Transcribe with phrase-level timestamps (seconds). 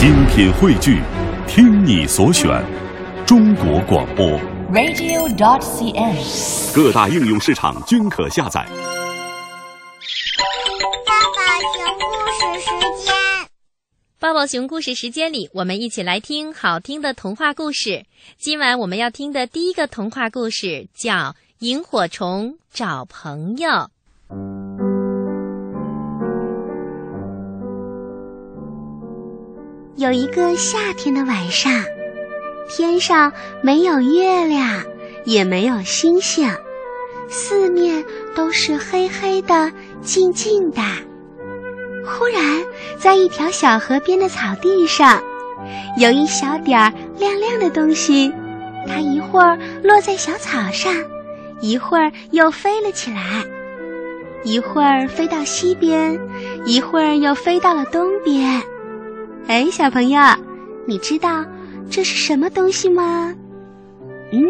[0.00, 1.02] 精品汇聚，
[1.46, 2.64] 听你所选，
[3.26, 4.26] 中国广播。
[4.72, 6.74] radio.dot.cn，。
[6.74, 8.66] 各大应用市场均可下载。
[11.04, 12.02] 爸爸熊故
[12.32, 12.70] 事时
[13.04, 13.12] 间。
[14.18, 18.06] 抱抱熊故事时间里，我们一起来听好听的童话故事。
[18.38, 21.12] 今晚我们要听的第一个童话故事叫
[21.58, 23.68] 《萤火虫找朋友》。
[30.00, 31.70] 有一个夏天的晚上，
[32.70, 33.30] 天上
[33.62, 34.82] 没有月亮，
[35.26, 36.50] 也没有星星，
[37.28, 38.02] 四面
[38.34, 39.70] 都是黑黑的、
[40.00, 40.80] 静静的。
[42.02, 42.64] 忽然，
[42.98, 45.22] 在一条小河边的草地上，
[45.98, 48.32] 有一小点儿亮亮的东西，
[48.88, 50.94] 它一会儿落在小草上，
[51.60, 53.44] 一会儿又飞了起来，
[54.44, 56.18] 一会儿飞到西边，
[56.64, 58.62] 一会儿又飞到了东边。
[59.50, 60.20] 哎，小朋友，
[60.86, 61.44] 你知道
[61.90, 63.34] 这是什么东西吗？
[64.30, 64.40] 嗯，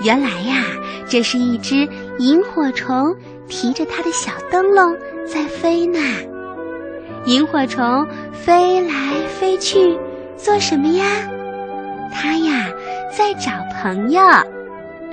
[0.00, 0.64] 原来呀，
[1.06, 1.86] 这是一只
[2.18, 3.14] 萤火虫
[3.46, 5.98] 提着它的小灯笼在飞呢。
[7.26, 8.94] 萤火虫飞来
[9.38, 9.94] 飞去，
[10.34, 11.04] 做什么呀？
[12.10, 12.70] 它呀，
[13.14, 14.22] 在找朋友，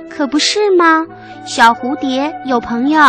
[0.08, 1.06] 可不是吗？
[1.46, 3.02] 小蝴蝶有朋友，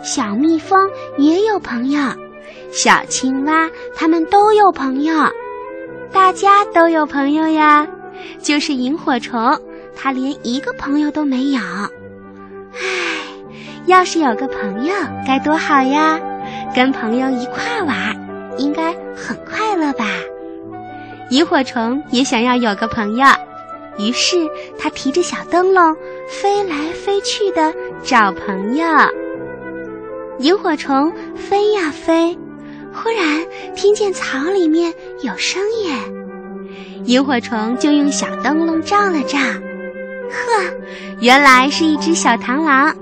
[0.00, 0.88] 小蜜蜂
[1.18, 2.00] 也有朋友。
[2.72, 5.14] 小青蛙，它们都有朋友，
[6.12, 7.86] 大家都有朋友呀。
[8.38, 9.60] 就是萤火虫，
[9.94, 11.60] 它连一个朋友都没有。
[11.60, 12.80] 唉，
[13.86, 14.94] 要是有个朋友
[15.26, 16.18] 该多好呀！
[16.74, 17.96] 跟朋友一块玩，
[18.56, 20.06] 应该很快乐吧？
[21.30, 23.26] 萤火虫也想要有个朋友，
[23.98, 24.36] 于是
[24.78, 25.96] 它提着小灯笼
[26.28, 28.86] 飞来飞去的找朋友。
[30.38, 32.36] 萤火虫飞呀飞。
[32.92, 40.74] 忽然听见草里面有声音，萤火虫就用小灯笼照了照，呵，
[41.20, 42.94] 原来是一只小螳螂。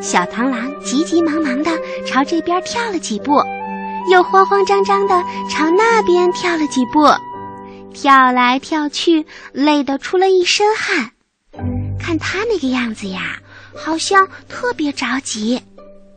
[0.00, 1.70] 小螳螂急急忙忙地
[2.04, 3.40] 朝这边跳了几步，
[4.10, 7.06] 又慌慌张张地朝那边跳了几步，
[7.94, 11.12] 跳来跳去，累得出了一身汗。
[12.00, 13.38] 看他那个样子呀，
[13.76, 15.62] 好像特别着急。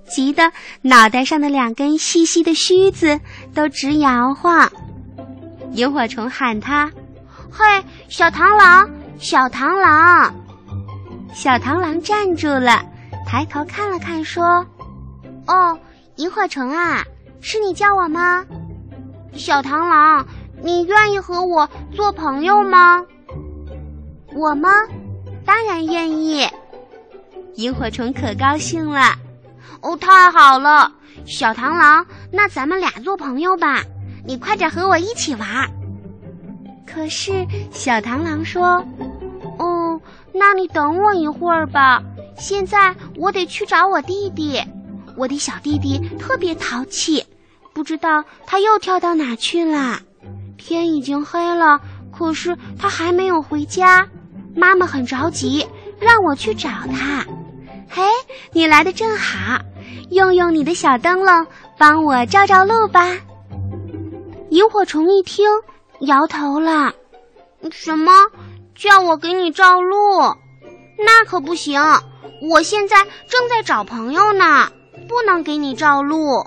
[0.07, 0.51] 急得
[0.81, 3.19] 脑袋上的两根细细的须子
[3.53, 4.71] 都直摇晃。
[5.73, 6.91] 萤火虫喊他
[7.51, 7.65] ：“嘿，
[8.07, 10.33] 小螳螂，小螳螂！”
[11.33, 12.81] 小螳螂站住了，
[13.25, 14.65] 抬头看了看，说
[15.47, 15.77] ：“哦，
[16.15, 17.03] 萤火虫啊，
[17.41, 18.45] 是你叫我吗？
[19.33, 20.25] 小螳螂，
[20.61, 23.03] 你愿意和我做朋友吗？”
[24.33, 24.69] 我吗？
[25.45, 26.47] 当然愿意。
[27.55, 29.15] 萤火虫可高兴了。
[29.81, 30.91] 哦，太好了，
[31.25, 33.81] 小螳螂，那咱们俩做朋友吧。
[34.25, 35.47] 你快点和我一起玩。
[36.87, 38.83] 可是小螳螂说
[39.59, 39.99] ：“哦，
[40.33, 42.01] 那你等我一会儿吧。
[42.37, 44.61] 现在我得去找我弟弟。
[45.17, 47.25] 我的小弟弟特别淘气，
[47.73, 49.99] 不知道他又跳到哪去了。
[50.57, 51.79] 天已经黑了，
[52.11, 54.07] 可是他还没有回家。
[54.55, 55.67] 妈妈很着急，
[55.99, 57.25] 让我去找他。
[57.89, 58.03] 嘿，
[58.51, 59.59] 你来的正好。”
[60.11, 61.47] 用用你的小灯笼，
[61.79, 63.17] 帮我照照路吧。
[64.51, 65.45] 萤火虫一听，
[66.01, 66.93] 摇头了
[67.71, 68.11] ：“什么？
[68.75, 69.97] 叫我给你照路？
[70.97, 71.81] 那可不行！
[72.49, 72.97] 我现在
[73.27, 74.71] 正在找朋友呢，
[75.09, 76.45] 不能给你照路。”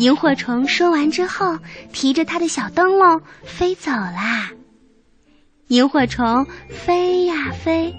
[0.00, 1.56] 萤火虫说完之后，
[1.92, 4.50] 提着他的小灯笼飞走啦。
[5.68, 7.94] 萤火虫飞呀飞。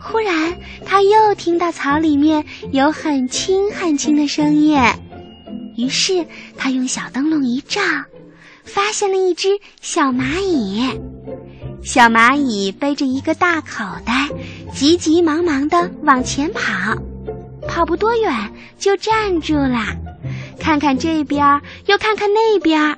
[0.00, 4.78] 忽然，他又听到草里面有很轻很轻的声音，
[5.76, 7.80] 于是他用小灯笼一照，
[8.64, 9.48] 发现了一只
[9.80, 11.00] 小蚂蚁。
[11.82, 14.28] 小蚂蚁背着一个大口袋，
[14.72, 16.62] 急急忙忙地往前跑，
[17.68, 19.80] 跑不多远就站住了，
[20.58, 22.96] 看看这边，又看看那边，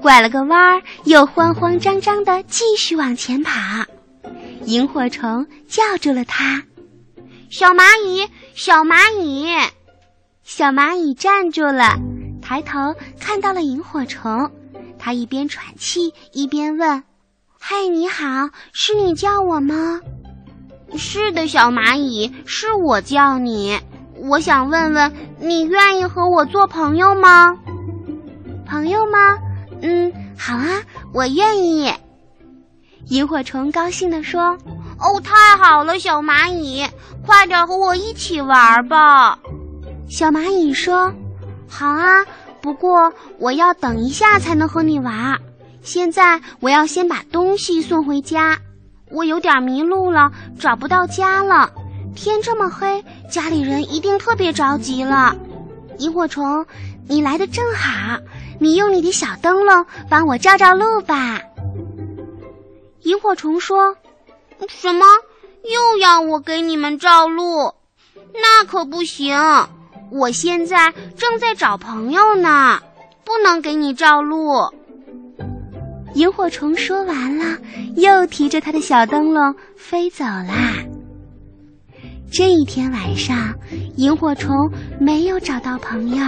[0.00, 3.52] 拐了个弯儿，又慌慌张张地继续往前跑。
[4.66, 6.62] 萤火虫叫住了它
[7.50, 9.46] ：“小蚂蚁，小蚂蚁！”
[10.42, 11.98] 小蚂蚁站住了，
[12.42, 14.50] 抬头看到了萤火虫，
[14.98, 17.02] 它一边喘气一边问
[17.58, 20.00] ：“嗨，你好，是你叫我吗
[20.96, 23.80] ？”“是的，小蚂蚁，是我叫你。
[24.16, 27.56] 我想问问，你愿意和我做朋友吗
[28.66, 29.38] ？”“朋友吗？
[29.82, 30.82] 嗯，好啊，
[31.12, 31.92] 我愿意。”
[33.08, 34.56] 萤火虫高兴地说
[34.98, 36.84] ：“哦，太好了，小蚂蚁，
[37.26, 39.38] 快点和我一起玩吧！”
[40.08, 41.12] 小蚂蚁说
[41.68, 42.24] ：“好啊，
[42.60, 45.38] 不过我要等一下才能和你玩，
[45.82, 48.58] 现在我要先把东西送回家，
[49.10, 51.70] 我有点迷路了，找不到家了。
[52.16, 55.36] 天这么黑，家里人一定特别着急了。
[55.98, 56.64] 萤火虫，
[57.06, 58.18] 你来的正好，
[58.58, 61.40] 你用你的小灯笼帮我照照路吧。
[63.04, 63.96] 萤火虫说
[64.68, 65.04] ：“什么？
[65.62, 67.74] 又要我给你们照路？
[68.32, 69.36] 那可不行！
[70.10, 72.80] 我现在正在找朋友呢，
[73.24, 74.72] 不能给你照路。”
[76.14, 77.58] 萤火虫说完了，
[77.96, 80.74] 又提着他的小灯笼飞走啦。
[82.32, 83.54] 这一天晚上，
[83.96, 86.24] 萤火虫没有找到朋友。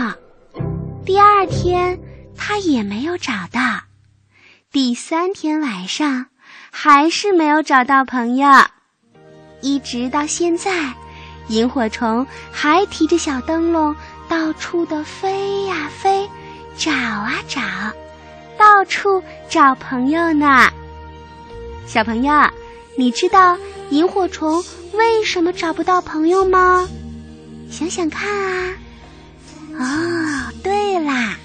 [1.07, 1.99] 第二天，
[2.37, 3.61] 他也没有找到。
[4.73, 6.27] 第三天晚上，
[6.79, 8.47] 还是没有找到朋友。
[9.63, 10.93] 一直到现在，
[11.49, 13.97] 萤火虫还提着小灯笼
[14.29, 16.29] 到处的飞呀飞，
[16.77, 17.63] 找啊找，
[18.59, 20.71] 到处找朋友呢。
[21.87, 22.47] 小朋友，
[22.95, 23.57] 你知道
[23.89, 24.63] 萤火虫？
[24.93, 26.87] 为什么找不到朋友吗？
[27.71, 28.77] 想想看啊！
[29.79, 31.39] 哦，对啦，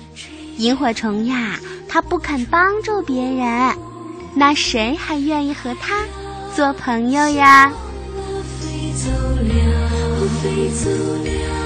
[0.57, 1.57] 萤火虫呀，
[1.87, 3.73] 它不肯帮助别人，
[4.33, 6.03] 那谁还愿意和他
[6.55, 7.71] 做朋友呀？
[8.59, 11.60] 飞走了，飞走了。